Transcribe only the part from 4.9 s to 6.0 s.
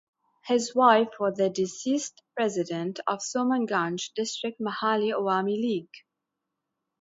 Awami League.